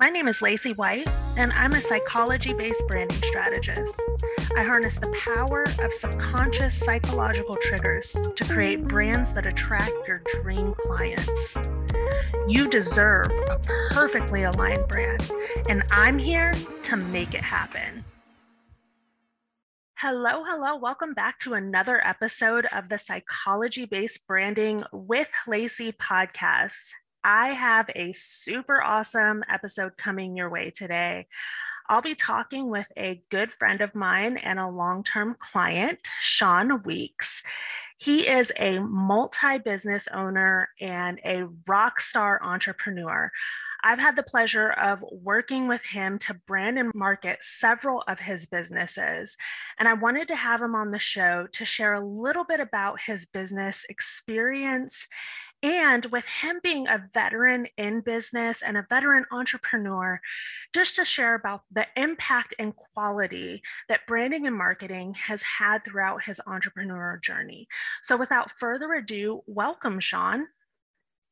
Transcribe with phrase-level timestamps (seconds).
[0.00, 4.00] My name is Lacey White, and I'm a psychology based branding strategist.
[4.56, 10.74] I harness the power of subconscious psychological triggers to create brands that attract your dream
[10.78, 11.58] clients.
[12.48, 13.58] You deserve a
[13.90, 15.30] perfectly aligned brand,
[15.68, 16.54] and I'm here
[16.84, 18.02] to make it happen.
[19.96, 20.76] Hello, hello.
[20.76, 26.94] Welcome back to another episode of the Psychology Based Branding with Lacey podcast.
[27.24, 31.26] I have a super awesome episode coming your way today.
[31.88, 36.82] I'll be talking with a good friend of mine and a long term client, Sean
[36.84, 37.42] Weeks.
[37.98, 43.30] He is a multi business owner and a rock star entrepreneur.
[43.82, 48.46] I've had the pleasure of working with him to brand and market several of his
[48.46, 49.36] businesses.
[49.78, 53.00] And I wanted to have him on the show to share a little bit about
[53.00, 55.06] his business experience
[55.62, 60.20] and with him being a veteran in business and a veteran entrepreneur,
[60.72, 66.24] just to share about the impact and quality that branding and marketing has had throughout
[66.24, 67.68] his entrepreneurial journey.
[68.02, 70.46] So without further ado, welcome, Sean.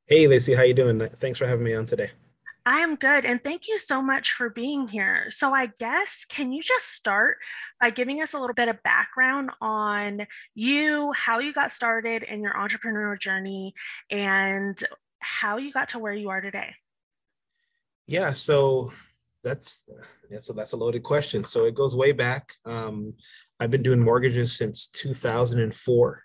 [0.06, 1.00] Hey, Lacey, how you doing?
[1.00, 2.10] Thanks for having me on today.
[2.68, 3.24] I am good.
[3.24, 5.30] And thank you so much for being here.
[5.30, 7.38] So, I guess, can you just start
[7.80, 12.42] by giving us a little bit of background on you, how you got started in
[12.42, 13.72] your entrepreneurial journey,
[14.10, 14.78] and
[15.18, 16.74] how you got to where you are today?
[18.06, 18.32] Yeah.
[18.32, 18.92] So,
[19.42, 19.84] that's
[20.28, 21.46] that's a, that's a loaded question.
[21.46, 22.52] So it goes way back.
[22.66, 23.14] Um,
[23.58, 26.22] I've been doing mortgages since 2004.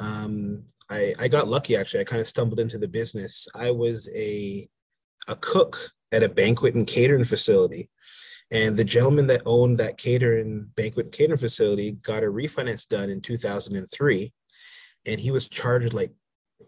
[0.00, 2.00] Um, I, I got lucky actually.
[2.00, 3.46] I kind of stumbled into the business.
[3.54, 4.66] I was a
[5.26, 7.88] a cook at a banquet and catering facility.
[8.50, 13.10] And the gentleman that owned that catering banquet and catering facility got a refinance done
[13.10, 14.32] in 2003.
[15.06, 16.12] And he was charged like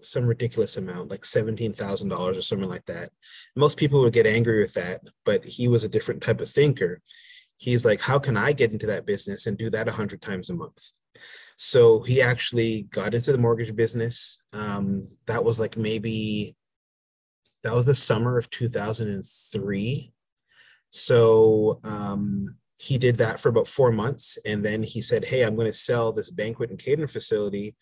[0.03, 3.11] some ridiculous amount, like $17,000 or something like that.
[3.57, 7.01] Most people would get angry with that, but he was a different type of thinker.
[7.57, 10.55] He's like, how can I get into that business and do that 100 times a
[10.55, 10.93] month?
[11.57, 14.39] So he actually got into the mortgage business.
[14.53, 16.57] Um, that was like maybe
[17.63, 20.13] that was the summer of 2003.
[20.91, 24.39] So um, he did that for about four months.
[24.45, 27.77] And then he said, Hey, I'm going to sell this banquet and catering facility.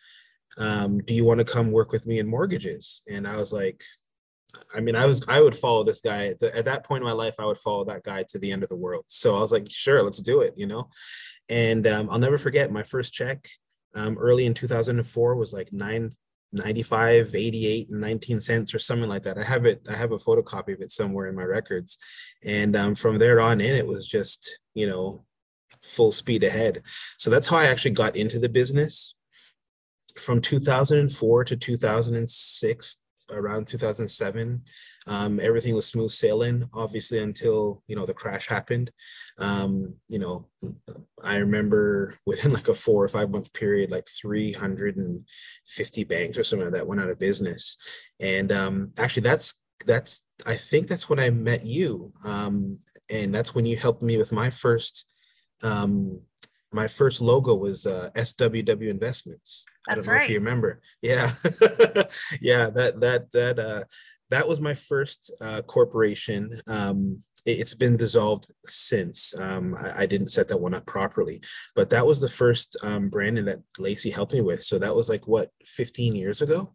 [0.58, 3.02] Um, do you want to come work with me in mortgages?
[3.10, 3.82] And I was like,
[4.74, 7.06] I mean, I was I would follow this guy at, the, at that point in
[7.06, 7.34] my life.
[7.38, 9.04] I would follow that guy to the end of the world.
[9.08, 10.88] So I was like, sure, let's do it, you know.
[11.48, 13.48] And um, I'll never forget my first check
[13.94, 16.12] um, early in 2004 was like nine
[16.52, 19.38] 95 88 and 19 cents or something like that.
[19.38, 21.98] I have it i have a photocopy of it somewhere in my records.
[22.44, 25.24] And um, from there on in it was just you know
[25.82, 26.82] full speed ahead.
[27.18, 29.14] So that's how i actually got into the business.
[30.16, 32.98] From 2004 to 2006
[33.30, 34.62] around 2007
[35.06, 38.90] um, everything was smooth sailing obviously until you know the crash happened.
[39.38, 40.48] Um, you know
[41.22, 46.66] i remember within like a four or five month period like 350 banks or something
[46.66, 47.76] like that went out of business.
[48.20, 49.54] And um, actually that's
[49.86, 52.10] that's i think that's when i met you.
[52.24, 52.78] Um,
[53.10, 55.06] and that's when you helped me with my first
[55.62, 56.20] um,
[56.72, 59.64] my first logo was uh, SWW Investments.
[59.86, 60.22] That's I don't know right.
[60.24, 60.80] if you remember.
[61.02, 61.30] Yeah,
[62.40, 62.70] yeah.
[62.70, 63.84] That that that uh,
[64.30, 66.50] that was my first uh, corporation.
[66.66, 69.38] Um, it, has been dissolved since.
[69.38, 71.40] Um, I, I, didn't set that one up properly,
[71.74, 74.62] but that was the first um, branding that Lacey helped me with.
[74.62, 76.74] So that was like what 15 years ago.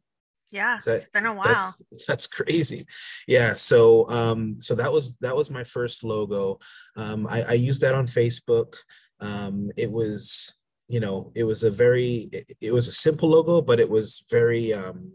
[0.51, 1.75] Yeah, that, it's been a while.
[1.91, 2.85] That's, that's crazy.
[3.27, 3.53] Yeah.
[3.53, 6.59] So um, so that was that was my first logo.
[6.95, 8.75] Um, I, I used that on Facebook.
[9.23, 10.53] Um, it was,
[10.87, 14.23] you know, it was a very, it, it was a simple logo, but it was
[14.29, 15.13] very, um,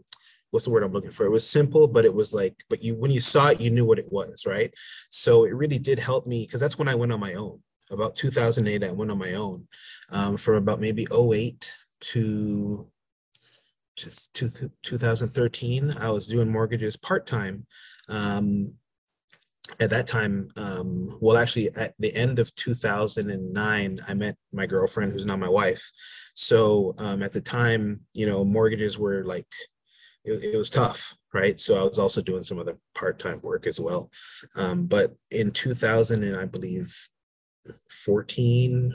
[0.49, 1.25] what's the word I'm looking for?
[1.25, 3.85] It was simple, but it was like, but you, when you saw it, you knew
[3.85, 4.73] what it was, right?
[5.09, 7.61] So it really did help me because that's when I went on my own.
[7.91, 9.67] About 2008, I went on my own
[10.09, 12.89] um, from about maybe 08 to
[14.33, 17.65] to 2013 i was doing mortgages part-time
[18.07, 18.73] um,
[19.79, 25.11] at that time, um, well, actually, at the end of 2009, I met my girlfriend,
[25.11, 25.89] who's now my wife.
[26.33, 29.47] So um, at the time, you know, mortgages were like,
[30.23, 31.59] it, it, was tough, right?
[31.59, 34.09] So I was also doing some other part time work as well.
[34.55, 36.95] Um, but in 2000, and I believe
[38.05, 38.93] 14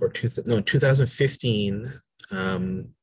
[0.00, 1.86] or two, no, 2015,
[2.30, 2.94] um,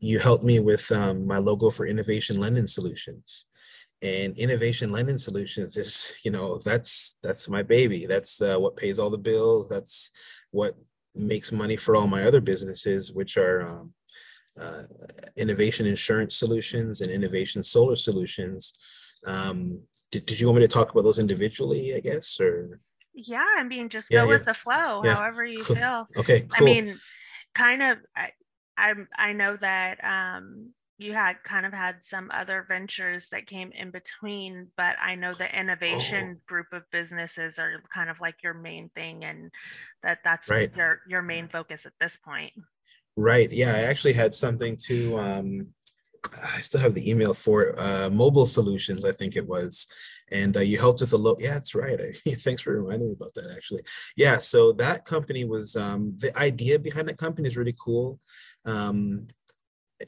[0.00, 3.46] you helped me with um, my logo for Innovation Lending Solutions
[4.02, 8.98] and innovation lending solutions is you know that's that's my baby that's uh, what pays
[8.98, 10.12] all the bills that's
[10.52, 10.76] what
[11.14, 13.92] makes money for all my other businesses which are um,
[14.60, 14.82] uh,
[15.36, 18.72] innovation insurance solutions and innovation solar solutions
[19.26, 19.80] um,
[20.10, 22.80] did, did you want me to talk about those individually, I guess, or?
[23.14, 24.30] Yeah, I mean, just yeah, go yeah.
[24.30, 25.14] with the flow, yeah.
[25.14, 25.76] however you cool.
[25.76, 26.06] feel.
[26.16, 26.50] Okay, cool.
[26.52, 26.96] I mean,
[27.54, 28.30] kind of, I,
[28.76, 33.70] I, I know that um, you had kind of had some other ventures that came
[33.72, 36.42] in between, but I know the innovation oh.
[36.48, 39.52] group of businesses are kind of like your main thing, and
[40.02, 40.74] that that's right.
[40.76, 42.52] your your main focus at this point.
[43.16, 43.50] Right.
[43.50, 45.16] Yeah, I actually had something to.
[45.18, 45.68] Um,
[46.54, 49.04] I still have the email for uh, mobile solutions.
[49.04, 49.86] I think it was,
[50.32, 51.36] and uh, you helped with the low.
[51.38, 52.00] Yeah, that's right.
[52.00, 53.54] I, thanks for reminding me about that.
[53.56, 53.82] Actually,
[54.16, 54.38] yeah.
[54.38, 58.18] So that company was um, the idea behind that company is really cool.
[58.64, 59.28] Um,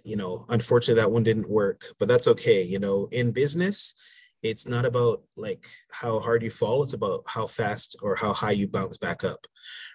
[0.05, 2.63] you know, unfortunately, that one didn't work, but that's okay.
[2.63, 3.95] You know, in business,
[4.43, 8.53] it's not about like how hard you fall, it's about how fast or how high
[8.53, 9.47] you bounce back up,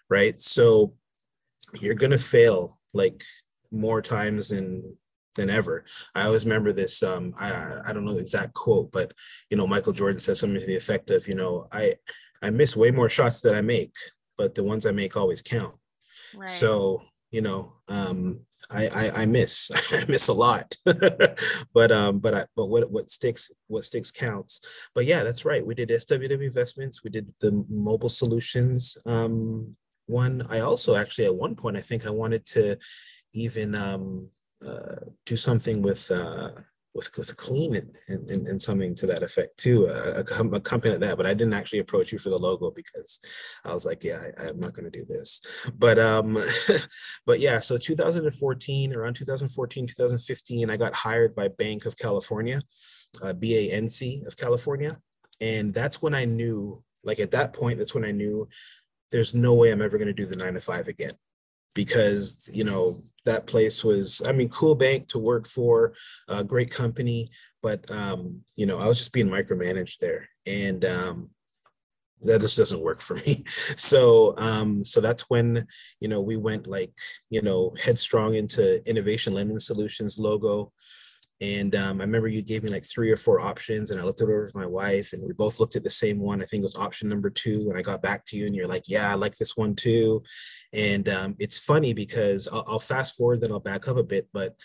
[0.09, 0.39] right?
[0.39, 0.93] So
[1.73, 3.23] you're going to fail like
[3.71, 4.97] more times than
[5.35, 5.83] than ever.
[6.13, 7.03] I always remember this.
[7.03, 9.11] Um, I I don't know the exact quote, but
[9.49, 11.93] you know, Michael Jordan says something to the effect of, you know, I
[12.41, 13.93] I miss way more shots than I make,
[14.37, 15.75] but the ones I make always count.
[16.35, 16.49] Right.
[16.49, 17.01] So
[17.31, 20.75] you know, um, I, I, I miss I miss a lot,
[21.73, 24.61] but um but I but what what sticks what sticks counts.
[24.93, 25.65] But yeah, that's right.
[25.65, 27.03] We did SWW investments.
[27.03, 29.75] We did the mobile solutions um
[30.07, 30.45] one.
[30.49, 32.77] I also actually at one point I think I wanted to
[33.33, 34.29] even um
[34.65, 34.95] uh,
[35.25, 36.51] do something with uh
[36.95, 41.01] with, with clean and, and, and something to that effect too, a, a, company like
[41.01, 41.17] that.
[41.17, 43.19] But I didn't actually approach you for the logo because
[43.65, 45.69] I was like, yeah, I, am not going to do this.
[45.77, 46.37] But um,
[47.25, 52.61] but yeah, so 2014, around 2014, 2015, I got hired by Bank of California,
[53.21, 54.97] uh, BANC of California,
[55.41, 58.47] and that's when I knew, like at that point, that's when I knew
[59.11, 61.11] there's no way I'm ever going to do the nine to five again
[61.75, 65.93] because you know that place was i mean cool bank to work for
[66.27, 67.29] a great company
[67.61, 70.29] but um, you know i was just being micromanaged there.
[70.47, 71.29] And um,
[72.21, 73.43] that just doesn't work for me.
[73.45, 75.65] So um, so that's when
[75.99, 76.91] you know we went like
[77.29, 80.71] you know headstrong into innovation lending solutions logo
[81.45, 84.21] and um, I remember you gave me like three or four options, and I looked
[84.21, 86.41] it over with my wife, and we both looked at the same one.
[86.41, 87.67] I think it was option number two.
[87.69, 90.23] And I got back to you, and you're like, "Yeah, I like this one too."
[90.73, 94.27] And um, it's funny because I'll, I'll fast forward, then I'll back up a bit,
[94.33, 94.55] but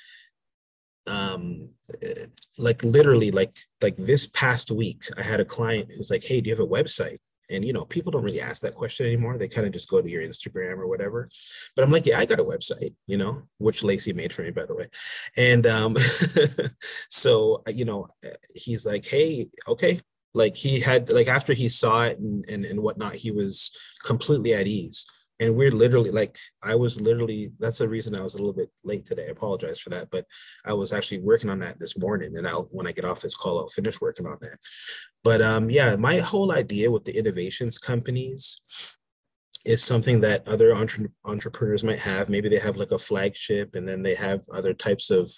[1.06, 1.70] um
[2.02, 2.26] eh,
[2.58, 6.50] like literally like like this past week i had a client who's like hey do
[6.50, 7.16] you have a website
[7.50, 9.36] and you know, people don't really ask that question anymore.
[9.36, 11.28] They kind of just go to your Instagram or whatever.
[11.76, 14.50] But I'm like, yeah, I got a website, you know, which Lacey made for me,
[14.50, 14.88] by the way.
[15.36, 15.96] And um,
[17.08, 18.08] so you know,
[18.54, 20.00] he's like, hey, okay.
[20.32, 23.72] Like he had like after he saw it and, and and whatnot, he was
[24.04, 25.04] completely at ease
[25.40, 28.70] and we're literally like i was literally that's the reason i was a little bit
[28.84, 29.26] late today.
[29.26, 30.26] I apologize for that but
[30.64, 33.34] i was actually working on that this morning and i'll when i get off this
[33.34, 34.58] call i'll finish working on that.
[35.24, 38.60] But um yeah my whole idea with the innovations companies
[39.64, 42.28] is something that other entre- entrepreneurs might have.
[42.28, 45.30] Maybe they have like a flagship and then they have other types of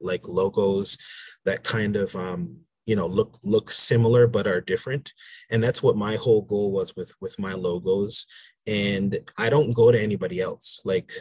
[0.00, 0.98] like logos
[1.44, 2.56] that kind of um
[2.86, 5.12] you know look look similar but are different.
[5.50, 8.26] And that's what my whole goal was with with my logos
[8.68, 10.82] and I don't go to anybody else.
[10.84, 11.12] Like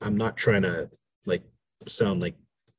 [0.00, 0.88] I'm not trying to
[1.26, 1.42] like
[1.88, 2.36] sound like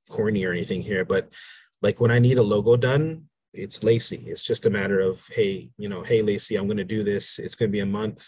[0.10, 1.34] corny or anything here, but
[1.82, 4.24] like when I need a logo done, it's Lacey.
[4.26, 7.38] It's just a matter of hey, you know, hey Lacey, I'm going to do this.
[7.38, 8.26] It's going to be a month.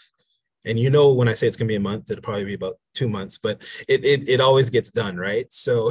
[0.66, 2.54] And you know, when I say it's going to be a month, it'll probably be
[2.54, 5.50] about two months, but it it, it always gets done, right?
[5.50, 5.90] So,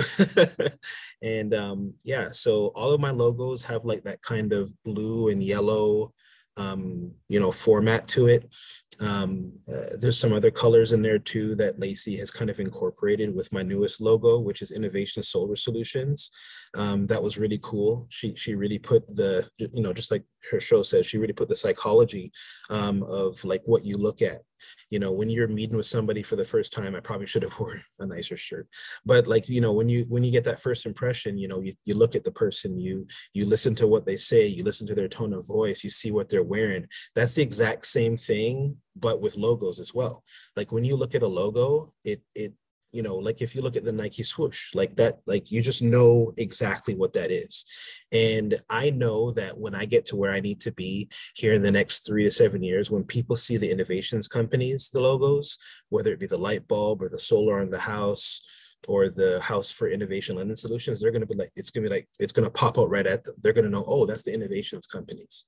[1.24, 5.44] and um, yeah, so all of my logos have like that kind of blue and
[5.44, 6.14] yellow
[6.60, 8.54] um, you know, format to it.
[9.02, 13.34] Um, uh, there's some other colors in there too that Lacey has kind of incorporated
[13.34, 16.32] with my newest logo, which is Innovation Solar Solutions.
[16.76, 18.08] Um, that was really cool.
[18.10, 21.50] She she really put the you know just like her show says, she really put
[21.50, 22.32] the psychology
[22.70, 24.42] um, of like what you look at
[24.90, 27.54] you know when you're meeting with somebody for the first time i probably should have
[27.60, 28.68] worn a nicer shirt.
[29.06, 31.74] But like you know when you when you get that first impression you know you,
[31.86, 34.96] you look at the person you you listen to what they say you listen to
[34.96, 36.88] their tone of voice you see what they're wearing.
[37.16, 40.24] That's the exact same thing but with logos as well.
[40.56, 42.54] Like when you look at a logo it it
[42.92, 45.82] you know like if you look at the nike swoosh like that like you just
[45.82, 47.66] know exactly what that is.
[48.12, 51.62] And i know that when i get to where i need to be here in
[51.62, 55.58] the next three to seven years when people see the innovations companies the logos
[55.90, 58.42] whether it be the light bulb or the solar on the house
[58.88, 61.90] or the house for innovation lending solutions they're going to be like it's going to
[61.90, 63.36] be like it's going to pop out right at them.
[63.42, 65.46] They're going to know oh that's the innovations companies.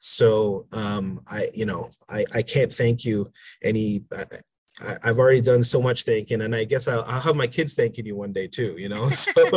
[0.00, 3.28] So um i you know i i can't thank you
[3.62, 4.04] any
[4.80, 7.74] I, have already done so much thinking, and I guess I'll, I'll, have my kids
[7.74, 8.76] thanking you one day too.
[8.78, 9.08] You know.
[9.10, 9.32] So.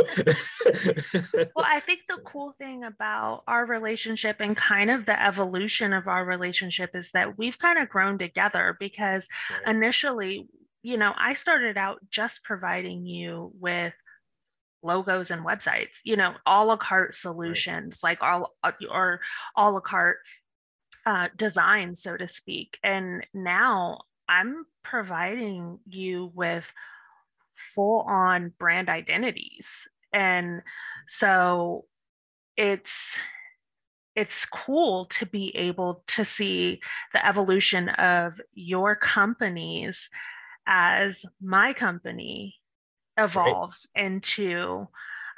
[1.56, 6.08] well, I think the cool thing about our relationship and kind of the evolution of
[6.08, 9.76] our relationship is that we've kind of grown together because right.
[9.76, 10.48] initially,
[10.84, 13.94] you know, I started out just providing you with
[14.84, 18.12] logos and websites, you know, a la carte solutions, right.
[18.12, 19.22] like all uh, or
[19.56, 20.20] a la carte
[21.06, 22.78] uh, design, so to speak.
[22.84, 26.72] And now I'm providing you with
[27.56, 29.88] full on brand identities.
[30.14, 30.62] And
[31.08, 31.86] so
[32.58, 33.18] it's
[34.16, 36.80] it's cool to be able to see
[37.12, 40.10] the evolution of your companies
[40.66, 42.56] as my company
[43.18, 44.06] evolves right.
[44.06, 44.88] into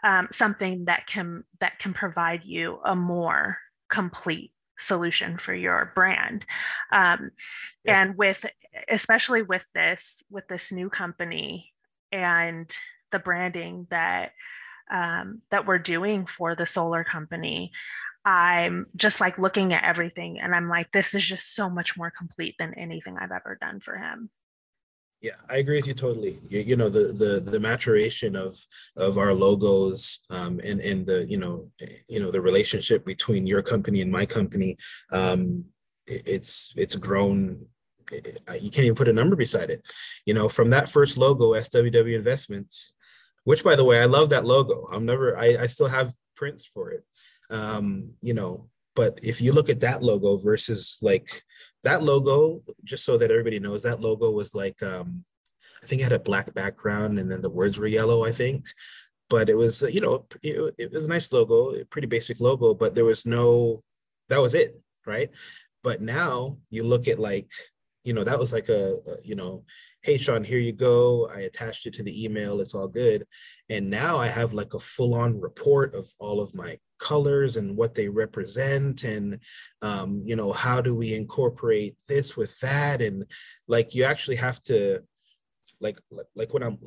[0.04, 3.58] um, something that can that can provide you a more
[3.90, 6.46] complete solution for your brand
[6.92, 7.32] um,
[7.84, 8.02] yeah.
[8.02, 8.46] and with
[8.90, 11.74] especially with this with this new company
[12.12, 12.76] and
[13.12, 14.32] the branding that
[14.92, 17.72] um, that we're doing for the solar company
[18.26, 22.12] i'm just like looking at everything and i'm like this is just so much more
[22.12, 24.30] complete than anything i've ever done for him
[25.22, 26.40] yeah, I agree with you totally.
[26.48, 28.56] You, you, know, the the the maturation of
[28.96, 31.72] of our logos um, and and the you know
[32.08, 34.78] you know the relationship between your company and my company,
[35.12, 35.66] um,
[36.06, 37.66] it's it's grown.
[38.12, 39.82] You can't even put a number beside it.
[40.26, 42.94] You know, from that first logo, SWW Investments,
[43.44, 44.88] which by the way, I love that logo.
[44.92, 45.36] I'm never.
[45.38, 47.04] I I still have prints for it.
[47.50, 51.44] Um, you know, but if you look at that logo versus like
[51.84, 55.24] that logo, just so that everybody knows, that logo was like um,
[55.84, 58.66] I think it had a black background and then the words were yellow, I think.
[59.30, 63.06] But it was, you know, it, was a nice logo, pretty basic logo, but there
[63.06, 63.84] was no,
[64.30, 65.30] that was it, right?
[65.84, 67.52] But now you look at like,
[68.04, 69.64] you know, that was like a you know,
[70.08, 71.28] hey Sean, here you go.
[71.36, 72.62] I attached it to the email.
[72.62, 73.26] It's all good.
[73.68, 77.94] And now I have like a full-on report of all of my colors and what
[77.94, 79.38] they represent and
[79.82, 83.26] um, you know how do we incorporate this with that and
[83.68, 85.02] like you actually have to
[85.80, 85.98] like
[86.36, 86.78] like when i'm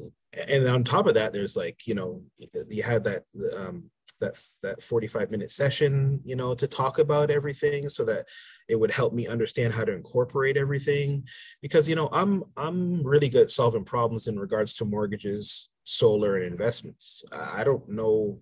[0.49, 2.23] and on top of that there's like you know
[2.69, 3.23] you had that
[3.57, 8.27] um that that 45 minute session you know to talk about everything so that
[8.69, 11.27] it would help me understand how to incorporate everything.
[11.61, 16.47] Because you know i'm i'm really good solving problems in regards to mortgages solar and
[16.47, 17.25] investments.
[17.33, 18.39] I don't know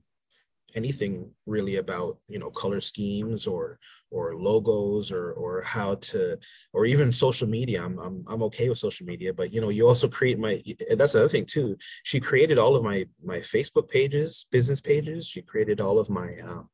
[0.75, 3.79] anything really about you know color schemes or
[4.11, 6.39] or logos or or how to
[6.73, 7.83] or even social media.
[7.83, 10.63] I'm, I'm i'm okay with social media but you know you also create my
[10.97, 11.77] that's the other thing too.
[12.03, 15.27] She created all of my my facebook pages business pages.
[15.27, 16.69] She created all of my um,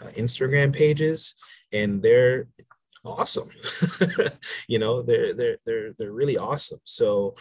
[0.00, 1.34] uh, instagram pages
[1.72, 2.48] and they're
[3.04, 3.48] awesome.
[4.68, 6.80] You know they're they're they're they're really awesome.
[6.84, 7.34] So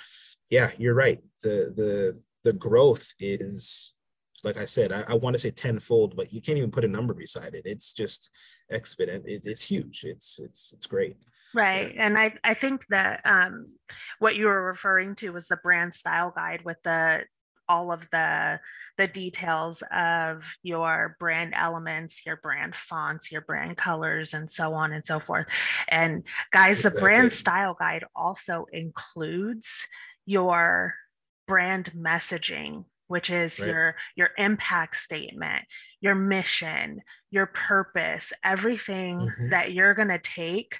[0.49, 1.19] yeah you're right.
[1.41, 3.94] The the the growth is
[4.45, 6.87] like I said, I, I want to say tenfold, but you can't even put a
[6.87, 7.63] number beside it.
[7.65, 8.29] It's just
[8.69, 9.25] exponent.
[9.27, 10.03] It, it's huge.
[10.05, 11.17] It's it's it's great.
[11.53, 11.93] Right.
[11.95, 12.05] Yeah.
[12.05, 13.67] And I, I think that um,
[14.19, 17.23] what you were referring to was the brand style guide with the
[17.67, 18.59] all of the
[18.97, 24.93] the details of your brand elements your brand fonts your brand colors and so on
[24.93, 25.47] and so forth
[25.87, 26.97] and guys exactly.
[26.97, 29.87] the brand style guide also includes
[30.27, 30.93] your
[31.47, 33.67] brand messaging which is right.
[33.67, 35.63] your your impact statement
[36.01, 39.49] your mission your purpose everything mm-hmm.
[39.49, 40.79] that you're going to take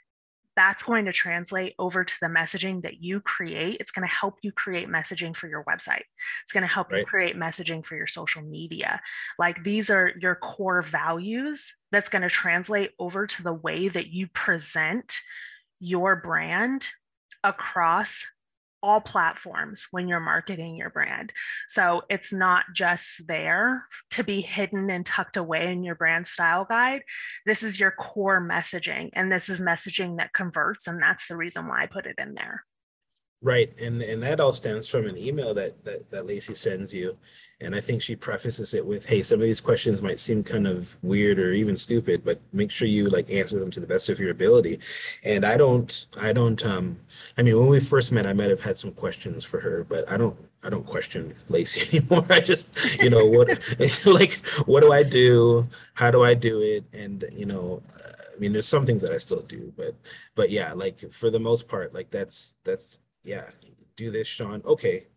[0.56, 4.36] that's going to translate over to the messaging that you create it's going to help
[4.42, 6.04] you create messaging for your website
[6.44, 7.00] it's going to help right.
[7.00, 9.02] you create messaging for your social media
[9.38, 14.08] like these are your core values that's going to translate over to the way that
[14.08, 15.20] you present
[15.80, 16.88] your brand
[17.44, 18.26] across
[18.82, 21.32] all platforms when you're marketing your brand.
[21.68, 26.66] So it's not just there to be hidden and tucked away in your brand style
[26.66, 27.02] guide.
[27.46, 30.88] This is your core messaging, and this is messaging that converts.
[30.88, 32.66] And that's the reason why I put it in there.
[33.46, 37.16] Right, and and that all stems from an email that that, that Lacey sends you,
[37.62, 40.66] and I think she prefaces it with, "Hey, some of these questions might seem kind
[40.66, 44.10] of weird or even stupid, but make sure you like answer them to the best
[44.10, 44.80] of your ability."
[45.24, 46.98] And I don't, I don't, um,
[47.38, 50.10] I mean, when we first met, I might have had some questions for her, but
[50.10, 52.26] I don't, I don't question Lacey anymore.
[52.32, 53.48] I just, you know, what,
[54.08, 55.70] like, what do I do?
[55.94, 56.84] How do I do it?
[56.94, 57.84] And you know.
[58.34, 59.96] I mean, there's some things that I still do, but
[60.36, 63.50] but yeah, like for the most part, like that's that's yeah,
[63.96, 64.62] do this, Sean.
[64.66, 65.08] Okay,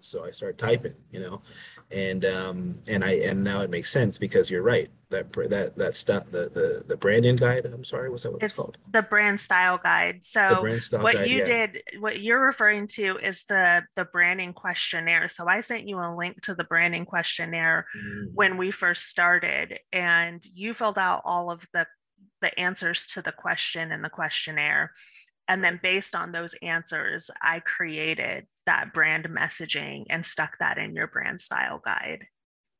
[0.00, 1.42] So I start typing, you know,
[1.90, 4.88] and um, and I and now it makes sense because you're right.
[5.10, 7.66] That that that stuff, the the the branding guide.
[7.66, 8.32] I'm sorry, what's that?
[8.32, 8.78] What it's, it's called?
[8.90, 10.24] The brand style guide.
[10.24, 11.44] So style what guide, you yeah.
[11.44, 15.28] did, what you're referring to, is the the branding questionnaire.
[15.28, 18.30] So I sent you a link to the branding questionnaire mm.
[18.34, 21.86] when we first started, and you filled out all of the
[22.40, 24.92] the answers to the question in the questionnaire.
[25.52, 30.94] And then based on those answers, I created that brand messaging and stuck that in
[30.94, 32.24] your brand style guide.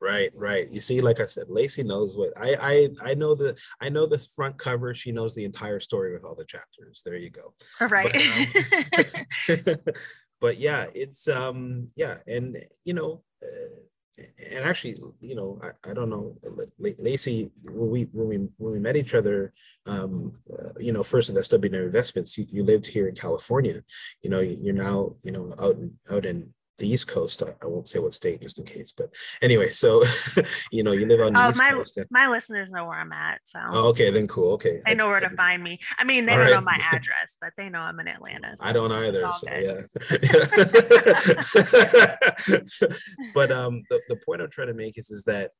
[0.00, 0.67] Right, right.
[0.71, 2.57] You see, like I said, Lacey knows what I
[3.02, 4.95] I I know the I know this front cover.
[4.95, 7.02] She knows the entire story with all the chapters.
[7.05, 7.52] There you go.
[7.79, 8.11] Right.
[8.11, 9.76] But, um,
[10.41, 13.83] but yeah, it's um yeah, and you know, uh,
[14.19, 16.37] and actually, you know, I, I don't know,
[16.78, 19.52] Lacey, when we when we when we met each other,
[19.87, 23.81] um, uh, you know, first at SWM Investments, you, you lived here in California.
[24.23, 27.43] You know, you're now, you know, out in out in the East Coast.
[27.43, 30.02] I, I, won't say what state just in case, but anyway, so
[30.73, 31.99] you know, you live on the oh, East my, Coast.
[31.99, 32.07] And...
[32.11, 33.41] My listeners know where I'm at.
[33.45, 34.52] So oh, okay, then cool.
[34.52, 34.81] Okay.
[34.85, 35.79] They know where to find me.
[35.99, 36.55] I mean, they don't right.
[36.55, 38.57] know my address, but they know I'm in Atlanta.
[38.57, 39.31] So I don't either.
[39.33, 39.81] So yeah.
[43.35, 45.50] but um the, the point I'm trying to make is is that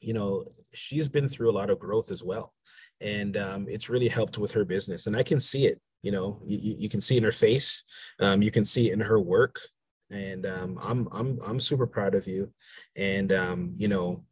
[0.00, 0.44] you know
[0.74, 2.52] she's been through a lot of growth as well
[3.00, 6.40] and um, it's really helped with her business and i can see it you know
[6.44, 7.84] you, you can see in her face
[8.20, 9.60] um, you can see it in her work
[10.10, 12.52] and um, I'm I'm I'm super proud of you,
[12.96, 14.24] and um, you know,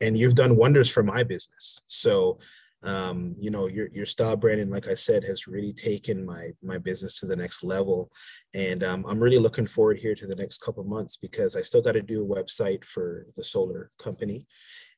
[0.00, 1.82] and you've done wonders for my business.
[1.86, 2.38] So,
[2.82, 6.78] um, you know, your your style branding, like I said, has really taken my my
[6.78, 8.10] business to the next level,
[8.54, 11.82] and um, I'm really looking forward here to the next couple months because I still
[11.82, 14.46] got to do a website for the solar company,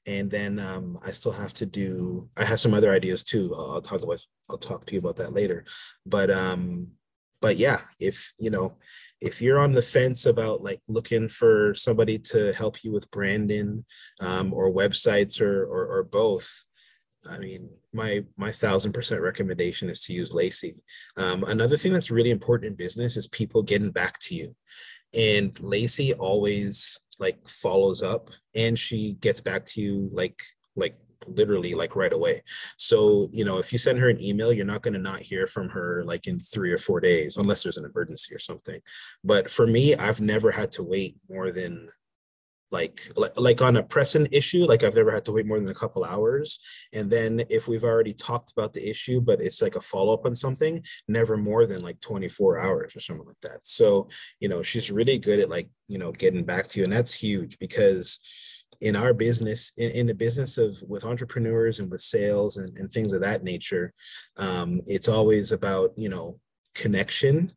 [0.07, 2.29] and then um, I still have to do.
[2.37, 3.55] I have some other ideas too.
[3.57, 4.25] I'll, I'll talk about.
[4.51, 5.65] I'll talk to you about that later,
[6.05, 6.93] but um,
[7.41, 8.77] but yeah, if you know
[9.21, 13.85] if you're on the fence about like looking for somebody to help you with branding
[14.21, 16.65] um, or websites or, or, or both
[17.29, 20.75] I mean, my my thousand percent recommendation is to use Lacey.
[21.17, 24.57] Um, another thing that's really important in business is people getting back to you,
[25.13, 30.41] and Lacey always like follows up, and she gets back to you like
[30.77, 30.97] like
[31.27, 32.43] literally like right away.
[32.77, 35.47] So, you know, if you send her an email, you're not going to not hear
[35.47, 38.81] from her like in three or four days, unless there's an emergency or something.
[39.25, 41.89] But for me, I've never had to wait more than
[42.73, 45.71] like like like on a pressing issue like i've never had to wait more than
[45.71, 46.59] a couple hours
[46.93, 50.35] and then if we've already talked about the issue but it's like a follow-up on
[50.35, 54.91] something never more than like 24 hours or something like that so you know she's
[54.91, 58.19] really good at like you know getting back to you and that's huge because
[58.81, 62.91] in our business, in, in the business of with entrepreneurs and with sales and, and
[62.91, 63.93] things of that nature,
[64.37, 66.39] um, it's always about, you know,
[66.75, 67.53] connection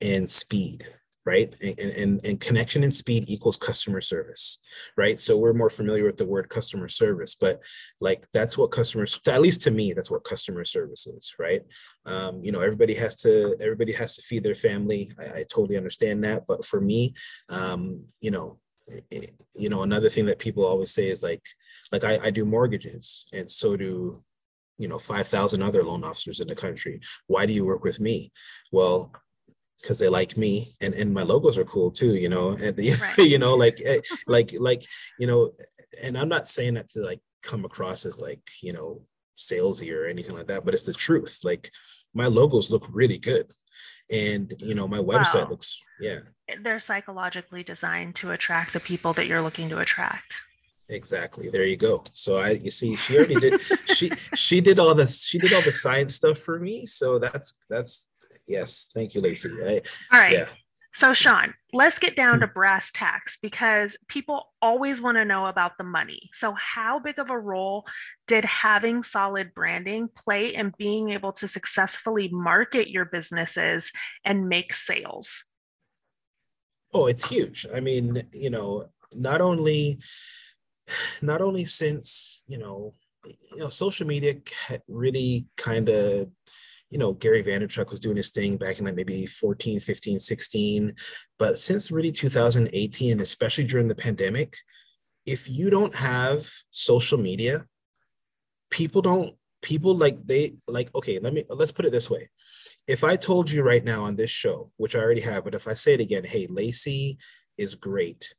[0.00, 0.86] and speed
[1.26, 1.54] right?
[1.60, 4.58] And, and and connection and speed equals customer service
[4.96, 5.20] right?
[5.20, 7.62] So we're more familiar with the word customer service but
[8.00, 11.62] like that's what customers at least to me that's what customer service is right?
[12.06, 15.12] Um, you know everybody has to everybody has to feed their family.
[15.18, 17.12] I, I totally understand that but for me
[17.48, 18.58] um, you know
[19.54, 21.42] you know another thing that people always say is like
[21.92, 24.18] like I, I do mortgages and so do
[24.78, 27.00] you know 5000 other loan officers in the country.
[27.26, 28.32] Why do you work with me?
[28.72, 29.12] Well
[29.80, 33.18] because they like me and and my logos are cool too you know and right.
[33.18, 34.82] you know like eh, like like
[35.18, 35.50] you know
[36.02, 39.00] and i'm not saying that to like come across as like you know
[39.40, 41.40] salesy or anything like that but it's the truth.
[41.42, 41.70] Like
[42.14, 43.50] my logos look really good
[44.10, 45.50] and you know my website wow.
[45.50, 46.20] looks yeah.
[46.62, 50.36] They're psychologically designed to attract the people that you're looking to attract.
[50.88, 51.48] Exactly.
[51.48, 52.02] There you go.
[52.12, 53.60] So i you see she already did
[53.94, 56.86] she she did all this she did all the science stuff for me.
[56.86, 58.08] So that's that's
[58.48, 58.88] yes.
[58.92, 59.50] Thank you lacey.
[59.64, 59.80] I,
[60.12, 60.32] all right.
[60.32, 60.46] yeah
[60.92, 62.52] so, Sean, let's get down to hmm.
[62.52, 66.30] brass tacks because people always want to know about the money.
[66.32, 67.86] So, how big of a role
[68.26, 73.92] did having solid branding play in being able to successfully market your businesses
[74.24, 75.44] and make sales?
[76.92, 77.66] Oh, it's huge.
[77.72, 80.00] I mean, you know, not only
[81.22, 82.94] not only since, you know,
[83.52, 84.34] you know, social media
[84.88, 86.30] really kind of
[86.90, 90.92] you know, Gary Vaynerchuk was doing his thing back in like maybe 14, 15, 16.
[91.38, 94.56] But since really 2018, especially during the pandemic,
[95.24, 97.64] if you don't have social media,
[98.70, 102.28] people don't, people like they like, okay, let me, let's put it this way.
[102.88, 105.68] If I told you right now on this show, which I already have, but if
[105.68, 107.18] I say it again, hey, Lacey
[107.56, 108.34] is great,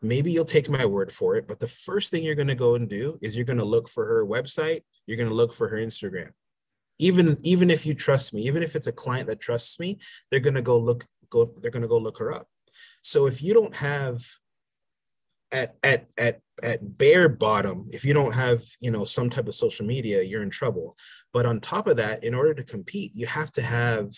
[0.00, 1.48] maybe you'll take my word for it.
[1.48, 3.88] But the first thing you're going to go and do is you're going to look
[3.88, 6.30] for her website, you're going to look for her Instagram
[6.98, 9.98] even even if you trust me even if it's a client that trusts me
[10.30, 12.46] they're going to go look go they're going to go look her up.
[13.00, 14.22] So if you don't have
[15.50, 19.54] at at at at bare bottom, if you don't have you know some type of
[19.54, 20.96] social media, you're in trouble.
[21.32, 24.10] But on top of that, in order to compete, you have to have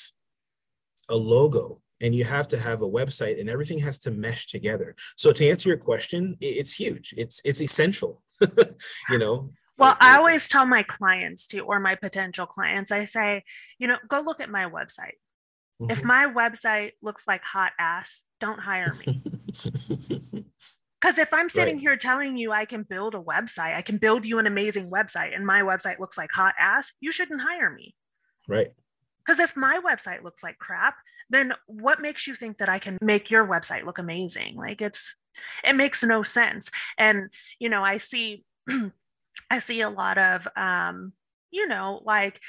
[1.09, 4.97] a logo and you have to have a website and everything has to mesh together.
[5.17, 7.15] So to answer your question it's huge.
[7.17, 8.23] It's it's essential
[9.11, 13.43] you know well i always tell my clients to or my potential clients i say
[13.79, 15.19] you know go look at my website
[15.81, 15.91] mm-hmm.
[15.91, 19.23] if my website looks like hot ass don't hire me
[21.01, 21.83] because if i'm sitting right.
[21.83, 25.35] here telling you i can build a website i can build you an amazing website
[25.35, 27.95] and my website looks like hot ass you shouldn't hire me
[28.49, 28.69] right
[29.25, 30.97] because if my website looks like crap,
[31.31, 34.57] then what makes you think that I can make your website look amazing?
[34.57, 35.17] Like it's,
[35.65, 36.71] it makes no sense.
[36.99, 38.45] And, you know, I see,
[39.51, 41.13] I see a lot of, um,
[41.51, 42.41] you know, like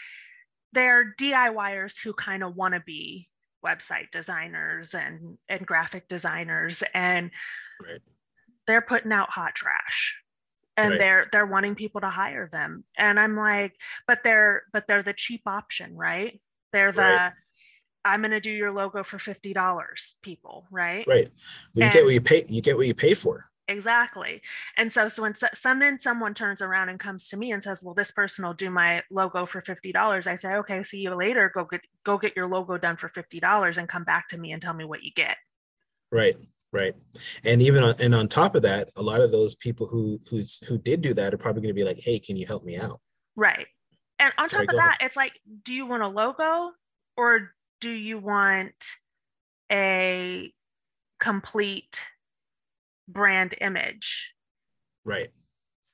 [0.73, 3.29] they're DIYers who kind of want to be
[3.65, 7.31] website designers and, and graphic designers and
[7.83, 7.99] right.
[8.67, 10.15] they're putting out hot trash
[10.77, 10.99] and right.
[10.99, 13.73] they're they're wanting people to hire them and i'm like
[14.07, 16.41] but they're but they're the cheap option right
[16.73, 17.31] they're the right.
[18.05, 21.05] I'm going to do your logo for fifty dollars, people, right?
[21.07, 21.27] Right.
[21.73, 22.45] Well, you get what you pay.
[22.47, 23.45] You get what you pay for.
[23.67, 24.41] Exactly.
[24.77, 27.81] And so, so when some then someone turns around and comes to me and says,
[27.81, 31.15] "Well, this person will do my logo for fifty dollars," I say, "Okay, see you
[31.15, 31.49] later.
[31.53, 34.51] Go get go get your logo done for fifty dollars and come back to me
[34.51, 35.37] and tell me what you get."
[36.11, 36.35] Right.
[36.71, 36.93] Right.
[37.45, 40.59] And even on, and on top of that, a lot of those people who who's
[40.67, 42.75] who did do that are probably going to be like, "Hey, can you help me
[42.75, 42.99] out?"
[43.35, 43.67] Right.
[44.19, 45.01] And on Sorry, top of that, ahead.
[45.01, 46.71] it's like, do you want a logo
[47.17, 47.51] or
[47.81, 48.73] do you want
[49.71, 50.53] a
[51.19, 52.01] complete
[53.07, 54.33] brand image?
[55.03, 55.29] Right.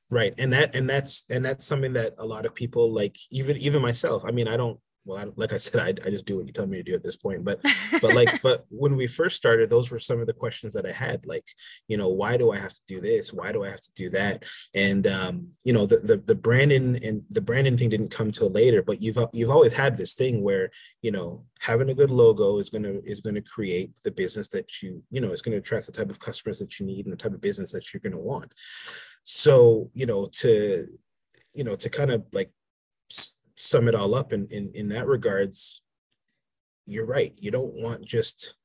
[0.10, 0.34] Right.
[0.38, 3.82] And that and that's and that's something that a lot of people like even even
[3.82, 4.26] myself.
[4.26, 6.54] I mean, I don't well, I, like I said, I, I just do what you
[6.54, 7.44] tell me to do at this point.
[7.44, 7.62] But,
[8.02, 10.92] but like, but when we first started, those were some of the questions that I
[10.92, 11.26] had.
[11.26, 11.46] Like,
[11.88, 13.34] you know, why do I have to do this?
[13.34, 14.44] Why do I have to do that?
[14.76, 18.50] And um, you know, the the the branding and the branding thing didn't come till
[18.50, 18.84] later.
[18.84, 20.70] But you've you've always had this thing where
[21.02, 25.04] you know having a good logo is gonna is gonna create the business that you
[25.10, 27.34] you know is gonna attract the type of customers that you need and the type
[27.34, 28.54] of business that you're gonna want.
[29.24, 30.88] So you know to
[31.54, 32.52] you know to kind of like
[33.62, 35.82] sum it all up in, in in that regards
[36.86, 37.34] you're right.
[37.38, 38.56] You don't want just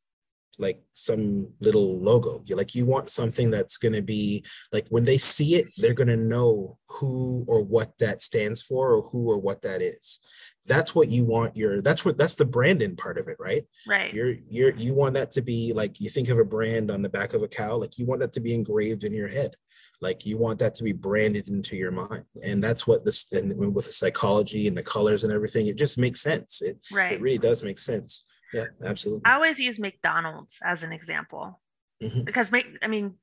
[0.58, 2.40] like some little logo.
[2.46, 5.94] You like you want something that's going to be like when they see it they're
[5.94, 10.18] going to know who or what that stands for or who or what that is.
[10.66, 13.64] That's what you want your that's what that's the branding part of it right?
[13.86, 14.12] Right.
[14.12, 17.08] You're you're you want that to be like you think of a brand on the
[17.08, 19.54] back of a cow like you want that to be engraved in your head
[20.00, 22.24] like you want that to be branded into your mind.
[22.42, 25.98] And that's what this and with the psychology and the colors and everything it just
[25.98, 26.62] makes sense.
[26.62, 27.12] It, right.
[27.12, 28.24] it really does make sense.
[28.52, 29.22] Yeah absolutely.
[29.24, 31.60] I always use mcdonald's as an example.
[32.02, 32.24] Mm-hmm.
[32.24, 33.14] because make i mean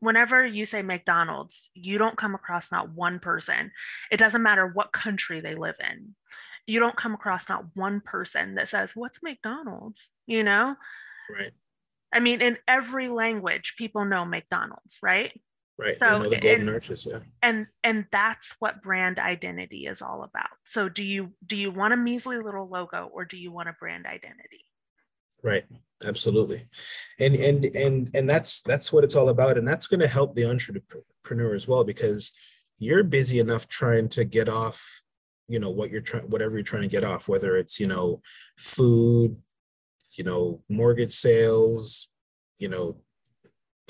[0.00, 3.70] whenever you say mcdonald's you don't come across not one person.
[4.10, 6.16] It doesn't matter what country they live in.
[6.66, 10.08] You don't come across not one person that says what's mcdonald's?
[10.26, 10.74] You know?
[11.32, 11.52] Right.
[12.12, 15.32] I mean in every language people know mcdonald's right
[15.80, 15.96] Right.
[15.96, 17.20] So the golden and, arches, yeah.
[17.42, 20.50] And and that's what brand identity is all about.
[20.64, 23.72] So do you do you want a measly little logo or do you want a
[23.72, 24.66] brand identity?
[25.42, 25.64] Right.
[26.04, 26.62] Absolutely.
[27.18, 29.56] And and and and that's that's what it's all about.
[29.56, 32.32] And that's going to help the entrepreneur as well because
[32.78, 35.02] you're busy enough trying to get off,
[35.48, 38.20] you know, what you're trying whatever you're trying to get off, whether it's, you know,
[38.58, 39.36] food,
[40.18, 42.08] you know, mortgage sales,
[42.58, 43.00] you know,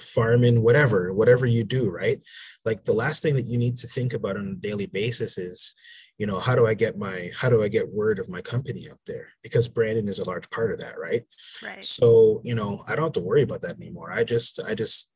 [0.00, 2.20] farming, whatever, whatever you do, right?
[2.64, 5.74] Like the last thing that you need to think about on a daily basis is,
[6.18, 8.88] you know, how do I get my, how do I get word of my company
[8.90, 9.28] out there?
[9.42, 11.22] Because branding is a large part of that, right?
[11.62, 11.84] Right.
[11.84, 14.12] So, you know, I don't have to worry about that anymore.
[14.12, 15.08] I just, I just,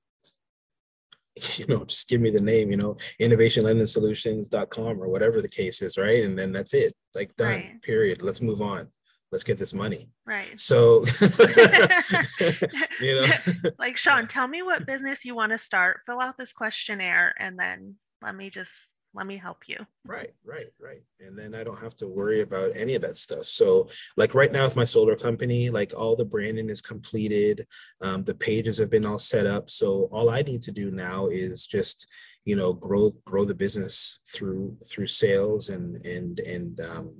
[1.59, 5.99] you know, just give me the name, you know, innovationlendingsolutions.com or whatever the case is,
[5.99, 6.25] right?
[6.25, 6.94] And then that's it.
[7.14, 7.83] Like done, right.
[7.83, 8.23] period.
[8.23, 8.88] Let's move on
[9.35, 10.09] let's get this money.
[10.25, 10.61] Right.
[10.61, 11.05] So,
[13.01, 13.27] you know,
[13.81, 16.03] like Sean, tell me what business you want to start.
[16.07, 18.70] Fill out this questionnaire, and then let me just
[19.12, 19.79] let me help you.
[20.05, 21.03] Right, right, right.
[21.18, 23.44] And then I don't have to worry about any of that stuff.
[23.47, 27.66] So, like right now with my solar company, like all the branding is completed,
[28.01, 29.68] um, the pages have been all set up.
[29.68, 32.07] So all I need to do now is just
[32.44, 37.14] you know grow grow the business through through sales and and and um,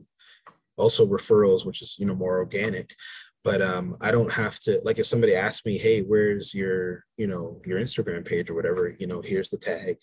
[0.77, 2.95] also referrals, which is you know more organic.
[3.43, 7.27] But um, I don't have to like if somebody asks me, hey, where's your you
[7.27, 9.99] know your Instagram page or whatever, you know, here's the tag,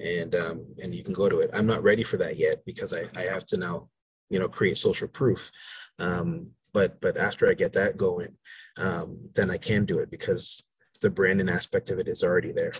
[0.00, 1.50] and um, and you can go to it.
[1.52, 3.88] I'm not ready for that yet because I I have to now
[4.30, 5.50] you know create social proof.
[5.98, 8.36] Um, but but after I get that going,
[8.80, 10.62] um, then I can do it because
[11.02, 12.72] the branding aspect of it is already there.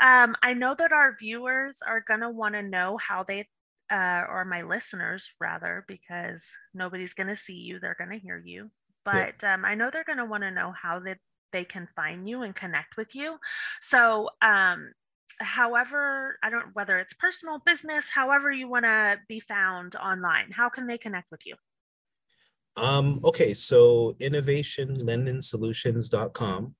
[0.00, 3.48] Um, I know that our viewers are gonna want to know how they,
[3.90, 8.70] uh, or my listeners rather, because nobody's gonna see you; they're gonna hear you.
[9.04, 9.54] But yeah.
[9.54, 11.18] um, I know they're gonna want to know how that
[11.52, 13.38] they, they can find you and connect with you.
[13.80, 14.92] So, um,
[15.40, 20.68] however, I don't whether it's personal, business, however you want to be found online, how
[20.68, 21.54] can they connect with you?
[22.76, 26.74] Um, okay, so innovationlendingsolutions.com.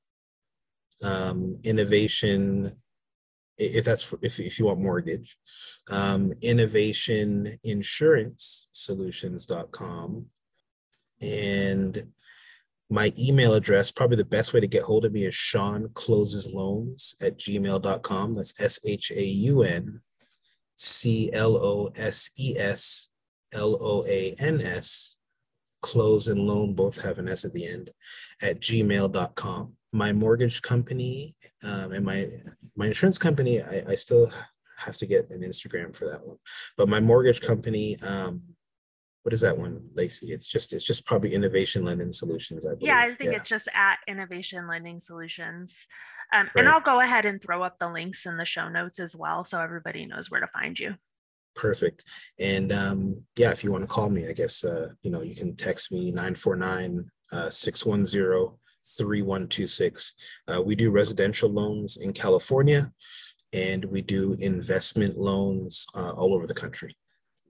[1.02, 2.76] Um, innovation,
[3.58, 5.36] if that's if, if you want mortgage,
[5.90, 10.26] um, innovation innovationinsuranceSolutions.com.
[11.22, 12.06] And
[12.88, 16.52] my email address, probably the best way to get hold of me is Shaun closes
[16.52, 18.34] loans at gmail.com.
[18.34, 19.22] That's S H A
[25.86, 27.90] close and loan both have an S at the end
[28.42, 29.72] at gmail.com.
[29.92, 32.28] My mortgage company um, and my
[32.74, 34.30] my insurance company, I, I, still
[34.78, 36.38] have to get an Instagram for that one.
[36.76, 38.42] But my mortgage company, um,
[39.22, 40.32] what is that one, Lacey?
[40.32, 42.66] It's just it's just probably Innovation Lending Solutions.
[42.66, 42.88] I believe.
[42.88, 43.36] Yeah, I think yeah.
[43.36, 45.86] it's just at Innovation Lending Solutions.
[46.34, 46.64] Um, right.
[46.64, 49.44] And I'll go ahead and throw up the links in the show notes as well,
[49.44, 50.96] so everybody knows where to find you
[51.56, 52.04] perfect.
[52.38, 55.34] And um, yeah, if you want to call me, I guess, uh, you know, you
[55.34, 58.56] can text me 949 uh, 610
[58.98, 60.14] 3126.
[60.46, 62.92] Uh, we do residential loans in California
[63.52, 66.96] and we do investment loans uh, all over the country.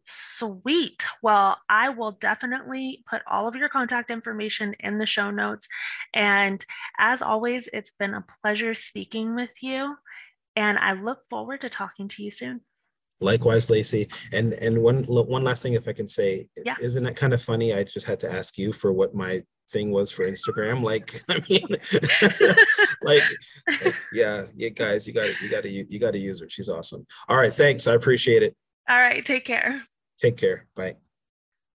[0.04, 1.04] Sweet.
[1.20, 5.66] Well, I will definitely put all of your contact information in the show notes.
[6.14, 6.64] And
[6.98, 9.96] as always, it's been a pleasure speaking with you.
[10.54, 12.60] And I look forward to talking to you soon.
[13.20, 14.08] Likewise, Lacey.
[14.32, 16.76] And and one one last thing, if I can say, yeah.
[16.80, 17.72] isn't that kind of funny?
[17.74, 20.82] I just had to ask you for what my thing was for Instagram.
[20.82, 21.66] Like, I mean,
[23.02, 23.22] like,
[23.84, 26.48] like, yeah, yeah, guys, you got you got to you got to use her.
[26.48, 27.06] She's awesome.
[27.28, 27.86] All right, thanks.
[27.86, 28.54] I appreciate it.
[28.88, 29.82] All right, take care.
[30.20, 30.66] Take care.
[30.74, 30.96] Bye.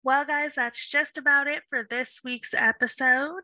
[0.04, 3.44] Well, guys, that's just about it for this week's episode.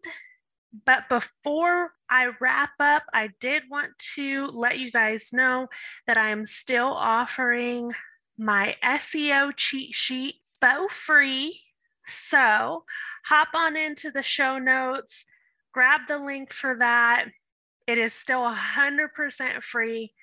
[0.84, 5.68] But before I wrap up, I did want to let you guys know
[6.08, 7.94] that I am still offering
[8.38, 11.62] my SEO cheat sheet for free.
[12.08, 12.84] So
[13.26, 15.24] hop on into the show notes,
[15.72, 17.26] grab the link for that.
[17.88, 20.14] It is still 100% free,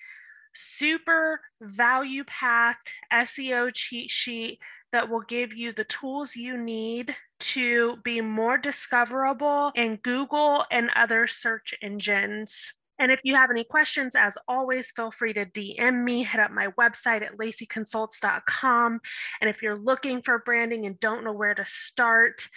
[0.54, 4.58] super value packed SEO cheat sheet
[4.92, 10.90] that will give you the tools you need to be more discoverable in Google and
[10.94, 12.72] other search engines.
[12.98, 16.52] And if you have any questions, as always, feel free to DM me, hit up
[16.52, 19.00] my website at laceyconsults.com.
[19.40, 22.48] And if you're looking for branding and don't know where to start,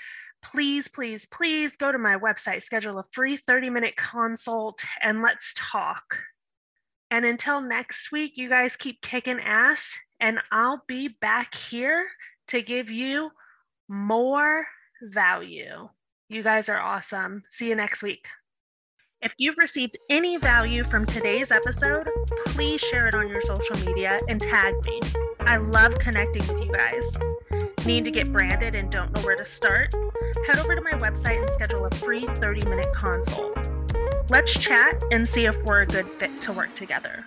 [0.44, 5.54] please, please, please go to my website, schedule a free 30 minute consult, and let's
[5.58, 6.20] talk.
[7.10, 12.06] And until next week, you guys keep kicking ass, and I'll be back here
[12.50, 13.32] to give you
[13.88, 14.68] more
[15.02, 15.90] value.
[16.30, 17.44] You guys are awesome.
[17.50, 18.28] See you next week.
[19.22, 22.08] If you've received any value from today's episode,
[22.46, 25.00] please share it on your social media and tag me.
[25.40, 27.18] I love connecting with you guys.
[27.86, 29.94] Need to get branded and don't know where to start?
[30.48, 33.58] Head over to my website and schedule a free 30 minute consult.
[34.30, 37.26] Let's chat and see if we're a good fit to work together.